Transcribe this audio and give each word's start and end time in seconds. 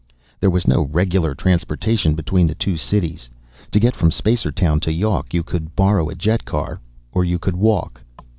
There 0.39 0.49
was 0.49 0.67
no 0.67 0.81
regular 0.85 1.35
transportation 1.35 2.15
between 2.15 2.47
the 2.47 2.55
two 2.55 2.75
cities; 2.75 3.29
to 3.69 3.79
get 3.79 3.95
from 3.95 4.09
Spacertown 4.09 4.79
to 4.81 4.91
Yawk, 4.91 5.31
you 5.31 5.43
could 5.43 5.75
borrow 5.75 6.09
a 6.09 6.15
jetcar 6.15 6.79
or 7.11 7.23
you 7.23 7.37
could 7.37 7.55
walk. 7.55 8.01